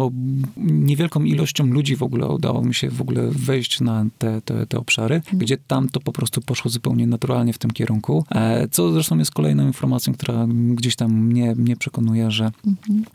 niewielką 0.57 1.23
ilością 1.25 1.67
ludzi 1.67 1.97
w 1.97 2.03
ogóle 2.03 2.29
udało 2.29 2.63
mi 2.63 2.75
się 2.75 2.91
w 2.91 3.01
ogóle 3.01 3.31
wejść 3.31 3.81
na 3.81 4.07
te, 4.19 4.41
te, 4.43 4.67
te 4.67 4.79
obszary, 4.79 5.23
gdzie 5.33 5.57
tam 5.67 5.89
to 5.89 6.01
po 6.01 6.13
prostu 6.13 6.41
poszło 6.41 6.71
zupełnie 6.71 7.07
naturalnie 7.07 7.53
w 7.53 7.59
tym 7.59 7.71
kierunku, 7.71 8.25
e, 8.31 8.69
co 8.69 8.93
zresztą 8.93 9.19
jest 9.19 9.31
kolejną 9.31 9.67
informacją, 9.67 10.13
która 10.15 10.47
gdzieś 10.51 10.97
tam 10.97 11.13
mnie, 11.13 11.55
mnie 11.55 11.77
przekonuje, 11.77 12.31
że, 12.31 12.51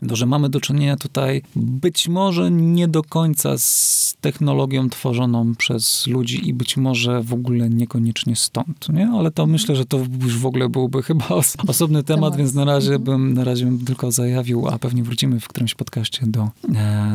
no, 0.02 0.16
że 0.16 0.26
mamy 0.26 0.48
do 0.48 0.60
czynienia 0.60 0.96
tutaj 0.96 1.42
być 1.56 2.08
może 2.08 2.50
nie 2.50 2.88
do 2.88 3.02
końca 3.02 3.58
z 3.58 4.16
technologią 4.20 4.90
tworzoną 4.90 5.54
przez 5.54 6.06
ludzi 6.06 6.48
i 6.48 6.54
być 6.54 6.76
może 6.76 7.22
w 7.22 7.32
ogóle 7.32 7.70
niekoniecznie 7.70 8.36
stąd, 8.36 8.88
nie? 8.92 9.08
Ale 9.08 9.30
to 9.30 9.46
myślę, 9.46 9.76
że 9.76 9.84
to 9.84 10.00
już 10.22 10.38
w 10.38 10.46
ogóle 10.46 10.68
byłby 10.68 11.02
chyba 11.02 11.28
os 11.40 11.56
osobny 11.68 12.02
temat, 12.02 12.20
Temat. 12.20 12.36
więc 12.38 12.54
na 12.54 12.64
razie 12.64 12.94
Mhm. 12.94 13.02
bym, 13.04 13.34
na 13.34 13.44
razie 13.44 13.64
bym 13.64 13.78
tylko 13.78 14.12
zajawił, 14.12 14.68
a 14.68 14.78
pewnie 14.78 15.02
wrócimy 15.02 15.40
w 15.40 15.48
którymś 15.48 15.74
podcaście 15.74 16.26
do, 16.26 16.48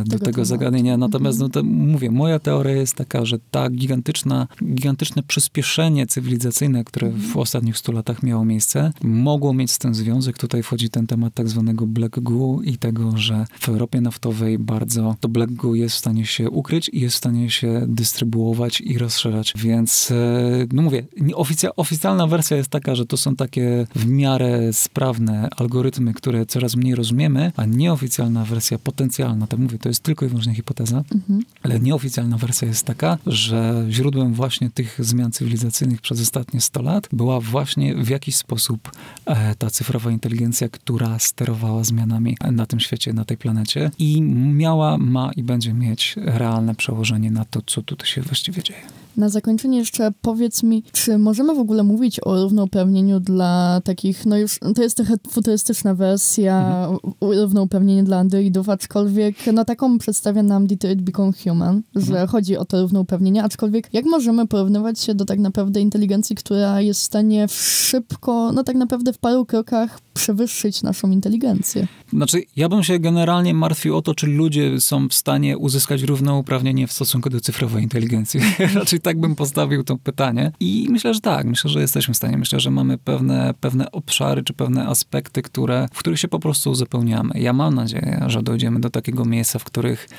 do 0.06 0.12
Tego 0.12 0.26
tego 0.26 0.46
zagadnienia. 0.46 0.98
Natomiast 0.98 1.42
Mhm. 1.42 1.52
no 1.56 1.62
to 1.62 1.64
mówię, 1.92 2.12
moja 2.12 2.40
teoria 2.40 2.76
jest 2.76 2.96
taka, 2.96 3.26
że 3.26 3.40
ta 3.52 3.70
gigantyczna, 3.70 4.48
gigantyczne 4.74 5.24
przyspieszenie 5.24 6.08
cywilizacyjne, 6.08 6.84
które 6.84 7.10
w 7.10 7.16
Mhm. 7.16 7.38
ostatnich 7.38 7.78
stu 7.78 7.92
latach 7.92 8.24
miało 8.24 8.46
miejsce, 8.46 8.94
mogło 9.04 9.54
mieć 9.54 9.72
z 9.72 9.78
tym 9.78 9.96
związek. 9.96 10.38
Tutaj 10.38 10.64
wchodzi 10.64 10.90
ten 10.90 11.08
temat 11.08 11.34
tak 11.34 11.50
zwanego 11.50 11.88
black 11.88 12.20
goo 12.20 12.60
i 12.64 12.78
tego, 12.78 13.18
że 13.18 13.46
w 13.60 13.70
Europie 13.70 14.02
naftowej 14.02 14.60
bardzo 14.60 15.16
to 15.20 15.30
black 15.30 15.52
goo 15.52 15.76
jest 15.76 15.96
w 15.96 16.00
stanie 16.00 16.26
się 16.26 16.50
ukryć 16.50 16.90
i 16.94 17.00
jest 17.00 17.16
w 17.16 17.18
stanie 17.18 17.50
się 17.50 17.86
dystrybuować 17.88 18.82
i 18.82 18.98
rozszerzać. 18.98 19.54
Więc, 19.58 20.12
e, 20.12 20.68
no 20.74 20.82
mówię, 20.82 21.06
oficja, 21.34 21.76
oficjalna 21.76 22.28
wersja 22.28 22.58
jest 22.58 22.70
taka, 22.70 22.96
że 22.96 23.06
to 23.06 23.18
są 23.18 23.36
takie 23.36 23.88
w 23.96 24.06
miarę 24.08 24.74
sprawne 24.74 25.50
algorytmy, 25.58 26.14
które 26.14 26.46
coraz 26.46 26.76
mniej 26.76 26.96
rozumiemy, 26.96 27.52
a 27.56 27.66
nieoficjalna 27.66 28.46
wersja 28.46 28.80
potencjalna, 28.80 29.48
tak 29.52 29.60
mówię, 29.60 29.78
to 29.78 29.90
jest 29.90 30.04
tylko 30.04 30.26
i 30.26 30.30
wyłącznie 30.30 30.56
hipoteza, 30.56 31.04
Mhm. 31.16 31.42
ale 31.64 31.80
nieoficjalna 31.80 32.38
wersja 32.38 32.68
jest 32.68 32.86
taka, 32.86 33.18
że 33.28 33.86
źródłem 33.90 34.34
właśnie 34.34 34.70
tych 34.70 34.98
zmian 35.00 35.32
cywilizacyjnych 35.32 36.02
przez 36.02 36.22
ostatnie 36.22 36.62
100 36.62 36.82
lat 36.82 37.08
była 37.12 37.40
właśnie 37.40 37.96
w 37.96 38.10
jakiś 38.10 38.36
sposób 38.36 38.92
e, 39.26 39.56
ta 39.56 39.70
cyfrowa 39.70 40.12
inteligencja, 40.12 40.70
która 40.70 41.20
sterowała 41.20 41.84
zmianami 41.84 42.38
na 42.52 42.66
tym 42.66 42.80
świecie, 42.80 43.14
na 43.14 43.26
tej 43.26 43.38
planecie 43.38 43.92
i 43.98 44.22
miała, 44.22 44.98
ma 44.98 45.32
i 45.36 45.44
będzie 45.44 45.74
mieć 45.74 46.16
realne 46.18 46.76
przełożenie 46.76 47.32
na 47.32 47.46
to, 47.46 47.62
co 47.62 47.82
tutaj 47.82 48.08
się 48.08 48.22
właściwie 48.22 48.64
dzieje. 48.64 48.82
Na 49.18 49.30
zakończenie 49.30 49.78
jeszcze 49.78 50.12
powiedz 50.22 50.64
mi, 50.64 50.84
czy 50.92 51.18
możemy 51.18 51.56
w 51.56 51.60
ogóle 51.60 51.84
mówić 51.84 52.20
o 52.24 52.44
równouprawnieniu 52.44 53.20
dla 53.20 53.82
takich, 53.84 54.26
no 54.26 54.38
już 54.38 54.60
to 54.76 54.84
jest 54.84 54.98
trochę 54.98 55.14
futurystyczna 55.30 55.96
wersja, 55.96 56.62
Mhm. 56.92 56.98
równouprawnienie 57.22 58.04
dla 58.04 58.18
androidów, 58.18 58.70
aczkolwiek 58.70 59.36
no 59.54 59.66
taką 59.66 59.98
przedstawia 60.00 60.44
nam 60.44 60.68
Detroit 60.68 61.02
Become 61.02 61.32
Human, 61.44 61.82
że 61.96 62.08
Mhm. 62.12 62.28
chodzi 62.28 62.58
o 62.58 62.66
to 62.66 62.82
równouprawnienie, 62.82 63.44
aczkolwiek 63.44 63.90
jak 63.94 64.06
możemy 64.06 64.48
porównywać 64.48 65.00
się 65.00 65.16
do 65.16 65.26
tak 65.26 65.40
naprawdę 65.40 65.82
inteligencji, 65.82 66.36
która 66.36 66.82
jest 66.82 67.00
w 67.00 67.04
stanie 67.04 67.48
szybko, 67.48 68.52
no 68.52 68.64
tak 68.64 68.76
naprawdę 68.76 69.14
w 69.14 69.18
paru 69.18 69.46
krokach 69.46 70.00
przewyższyć 70.14 70.82
naszą 70.84 71.12
inteligencję? 71.12 71.88
Znaczy, 72.14 72.42
ja 72.56 72.70
bym 72.70 72.84
się 72.84 73.00
generalnie 73.00 73.54
martwił 73.54 73.98
o 73.98 74.02
to, 74.02 74.16
czy 74.16 74.28
ludzie 74.28 74.80
są 74.82 75.08
w 75.10 75.14
stanie 75.14 75.58
uzyskać 75.58 76.02
równouprawnienie 76.02 76.88
w 76.88 76.92
stosunku 76.92 77.30
do 77.30 77.42
cyfrowej 77.42 77.84
inteligencji. 77.84 78.40
Raczej 78.76 79.01
tak 79.02 79.20
bym 79.20 79.36
postawił 79.36 79.84
to 79.84 79.98
pytanie. 79.98 80.52
I 80.60 80.88
myślę, 80.90 81.14
że 81.14 81.20
tak, 81.20 81.46
myślę, 81.46 81.70
że 81.70 81.82
jesteśmy 81.82 82.14
w 82.14 82.18
stanie. 82.18 82.38
Myślę, 82.38 82.60
że 82.60 82.72
mamy 82.72 82.98
pewne, 82.98 83.54
pewne 83.60 83.92
obszary 83.92 84.44
czy 84.44 84.54
pewne 84.54 84.88
aspekty, 84.88 85.42
które, 85.42 85.88
w 85.94 86.00
których 86.00 86.20
się 86.20 86.28
po 86.28 86.40
prostu 86.40 86.72
uzupełniamy. 86.72 87.34
Ja 87.36 87.54
mam 87.54 87.76
nadzieję, 87.76 88.24
że 88.28 88.44
dojdziemy 88.44 88.80
do 88.80 88.90
takiego 88.90 89.26
miejsca, 89.26 89.60
w 89.60 89.64
których 89.64 90.10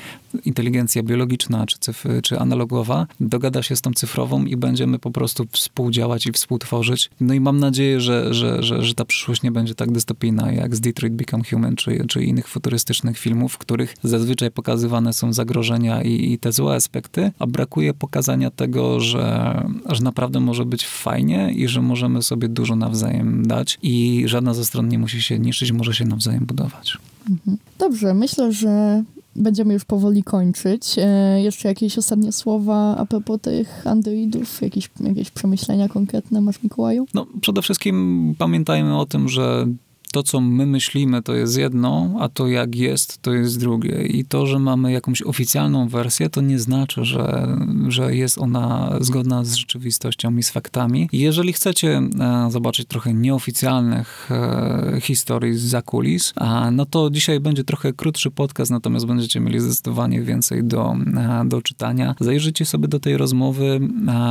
inteligencja 0.44 1.02
biologiczna 1.02 1.66
czy, 1.66 1.76
cyf- 1.76 2.22
czy 2.22 2.38
analogowa 2.38 3.06
dogada 3.20 3.62
się 3.62 3.76
z 3.76 3.80
tą 3.80 3.92
cyfrową 3.92 4.44
i 4.44 4.56
będziemy 4.56 4.98
po 4.98 5.10
prostu 5.10 5.44
współdziałać 5.50 6.26
i 6.26 6.32
współtworzyć. 6.32 7.10
No 7.20 7.34
i 7.34 7.40
mam 7.40 7.60
nadzieję, 7.60 8.00
że, 8.00 8.34
że, 8.34 8.62
że, 8.62 8.82
że 8.82 8.94
ta 8.94 9.04
przyszłość 9.04 9.42
nie 9.42 9.52
będzie 9.52 9.74
tak 9.74 9.92
dystopijna 9.92 10.52
jak 10.52 10.76
z 10.76 10.80
Detroit 10.80 11.14
Become 11.14 11.44
Human 11.50 11.76
czy, 11.76 12.04
czy 12.08 12.24
innych 12.24 12.48
futurystycznych 12.48 13.18
filmów, 13.18 13.52
w 13.52 13.58
których 13.58 13.94
zazwyczaj 14.02 14.50
pokazywane 14.50 15.12
są 15.12 15.32
zagrożenia 15.32 16.02
i, 16.02 16.32
i 16.32 16.38
te 16.38 16.52
złe 16.52 16.74
aspekty, 16.74 17.30
a 17.38 17.46
brakuje 17.46 17.94
pokazania 17.94 18.50
tego, 18.50 18.71
że, 19.00 19.54
że 19.88 20.02
naprawdę 20.02 20.40
może 20.40 20.64
być 20.64 20.86
fajnie 20.86 21.52
i 21.52 21.68
że 21.68 21.82
możemy 21.82 22.22
sobie 22.22 22.48
dużo 22.48 22.76
nawzajem 22.76 23.46
dać 23.46 23.78
i 23.82 24.24
żadna 24.26 24.54
ze 24.54 24.64
stron 24.64 24.88
nie 24.88 24.98
musi 24.98 25.22
się 25.22 25.38
niszczyć, 25.38 25.72
może 25.72 25.94
się 25.94 26.04
nawzajem 26.04 26.46
budować. 26.46 26.98
Mhm. 27.30 27.58
Dobrze, 27.78 28.14
myślę, 28.14 28.52
że 28.52 29.02
będziemy 29.36 29.74
już 29.74 29.84
powoli 29.84 30.22
kończyć. 30.22 30.96
E, 30.98 31.42
jeszcze 31.42 31.68
jakieś 31.68 31.98
ostatnie 31.98 32.32
słowa 32.32 32.96
a 32.96 33.06
propos 33.06 33.40
tych 33.40 33.86
androidów? 33.86 34.62
Jakieś, 34.62 34.90
jakieś 35.00 35.30
przemyślenia 35.30 35.88
konkretne 35.88 36.40
masz, 36.40 36.62
Mikołaju? 36.62 37.06
No, 37.14 37.26
przede 37.40 37.62
wszystkim 37.62 38.34
pamiętajmy 38.38 38.98
o 38.98 39.06
tym, 39.06 39.28
że 39.28 39.66
to, 40.12 40.22
co 40.22 40.40
my 40.40 40.66
myślimy, 40.66 41.22
to 41.22 41.34
jest 41.34 41.58
jedno, 41.58 42.16
a 42.20 42.28
to 42.28 42.48
jak 42.48 42.74
jest, 42.74 43.22
to 43.22 43.32
jest 43.32 43.60
drugie. 43.60 44.02
I 44.02 44.24
to, 44.24 44.46
że 44.46 44.58
mamy 44.58 44.92
jakąś 44.92 45.22
oficjalną 45.22 45.88
wersję, 45.88 46.30
to 46.30 46.40
nie 46.40 46.58
znaczy, 46.58 47.04
że, 47.04 47.56
że 47.88 48.16
jest 48.16 48.38
ona 48.38 48.96
zgodna 49.00 49.44
z 49.44 49.54
rzeczywistością 49.54 50.36
i 50.36 50.42
z 50.42 50.50
faktami. 50.50 51.08
Jeżeli 51.12 51.52
chcecie 51.52 52.02
e, 52.20 52.50
zobaczyć 52.50 52.88
trochę 52.88 53.14
nieoficjalnych 53.14 54.28
e, 54.30 55.00
historii 55.00 55.54
z 55.58 55.84
kulis, 55.84 56.32
a, 56.36 56.70
no 56.70 56.86
to 56.86 57.10
dzisiaj 57.10 57.40
będzie 57.40 57.64
trochę 57.64 57.92
krótszy 57.92 58.30
podcast, 58.30 58.70
natomiast 58.70 59.06
będziecie 59.06 59.40
mieli 59.40 59.60
zdecydowanie 59.60 60.22
więcej 60.22 60.64
do, 60.64 60.96
e, 61.16 61.44
do 61.48 61.62
czytania. 61.62 62.14
Zajrzyjcie 62.20 62.64
sobie 62.64 62.88
do 62.88 63.00
tej 63.00 63.16
rozmowy. 63.16 63.80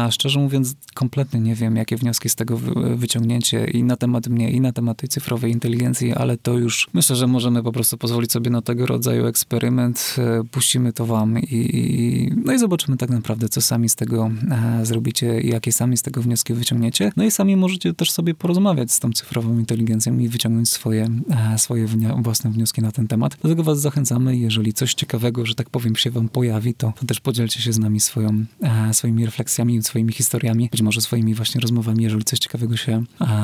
Szczerze 0.09 0.39
mówiąc, 0.39 0.75
kompletnie 0.93 1.39
nie 1.39 1.55
wiem, 1.55 1.75
jakie 1.75 1.97
wnioski 1.97 2.29
z 2.29 2.35
tego 2.35 2.57
wy, 2.57 2.97
wyciągnięcie 2.97 3.65
i 3.65 3.83
na 3.83 3.95
temat 3.95 4.27
mnie, 4.27 4.51
i 4.51 4.61
na 4.61 4.71
temat 4.71 4.97
tej 4.97 5.09
cyfrowej 5.09 5.51
inteligencji, 5.51 5.70
ale 6.15 6.37
to 6.37 6.57
już 6.57 6.87
myślę, 6.93 7.15
że 7.15 7.27
możemy 7.27 7.63
po 7.63 7.71
prostu 7.71 7.97
pozwolić 7.97 8.31
sobie 8.31 8.49
na 8.49 8.61
tego 8.61 8.85
rodzaju 8.85 9.25
eksperyment. 9.25 10.15
E, 10.17 10.43
Puścimy 10.51 10.93
to 10.93 11.05
wam 11.05 11.39
i, 11.39 12.31
no 12.45 12.53
i 12.53 12.59
zobaczymy 12.59 12.97
tak 12.97 13.09
naprawdę, 13.09 13.49
co 13.49 13.61
sami 13.61 13.89
z 13.89 13.95
tego 13.95 14.31
e, 14.51 14.85
zrobicie 14.85 15.41
i 15.41 15.49
jakie 15.49 15.71
sami 15.71 15.97
z 15.97 16.01
tego 16.01 16.21
wnioski 16.21 16.53
wyciągniecie. 16.53 17.11
No 17.17 17.23
i 17.23 17.31
sami 17.31 17.55
możecie 17.55 17.93
też 17.93 18.11
sobie 18.11 18.33
porozmawiać 18.33 18.91
z 18.91 18.99
tą 18.99 19.11
cyfrową 19.11 19.59
inteligencją 19.59 20.19
i 20.19 20.27
wyciągnąć 20.27 20.69
swoje, 20.69 21.07
e, 21.53 21.57
swoje 21.57 21.87
własne 22.21 22.51
wnioski 22.51 22.81
na 22.81 22.91
ten 22.91 23.07
temat. 23.07 23.37
Dlatego 23.41 23.63
was 23.63 23.81
zachęcamy, 23.81 24.37
jeżeli 24.37 24.73
coś 24.73 24.93
ciekawego, 24.93 25.45
że 25.45 25.55
tak 25.55 25.69
powiem, 25.69 25.95
się 25.95 26.11
wam 26.11 26.29
pojawi, 26.29 26.73
to, 26.73 26.93
to 26.99 27.05
też 27.05 27.19
podzielcie 27.19 27.61
się 27.61 27.73
z 27.73 27.79
nami 27.79 27.99
swoją, 27.99 28.45
swoimi 28.91 29.25
refleksjami, 29.25 29.83
swoimi 29.83 30.13
historiami, 30.13 30.69
być 30.71 30.81
może 30.81 31.01
swoimi 31.01 31.33
właśnie 31.33 31.61
rozmowami, 31.61 32.03
jeżeli 32.03 32.23
coś 32.23 32.39
ciekawego 32.39 32.77
się, 32.77 33.03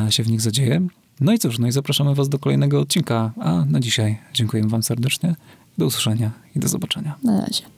się 0.10 0.24
w 0.24 0.30
nich 0.30 0.42
zadzieje. 0.42 0.88
No 1.22 1.34
i 1.34 1.40
cóż, 1.40 1.60
no 1.60 1.68
i 1.68 1.72
zapraszamy 1.72 2.16
was 2.16 2.30
do 2.30 2.40
kolejnego 2.40 2.80
odcinka, 2.80 3.32
a 3.40 3.66
na 3.66 3.80
dzisiaj 3.80 4.18
dziękuję 4.34 4.68
wam 4.68 4.84
serdecznie. 4.84 5.36
Do 5.78 5.86
usłyszenia 5.86 6.32
i 6.56 6.60
do 6.60 6.68
zobaczenia. 6.68 7.16
Na 7.24 7.42
razie. 7.42 7.77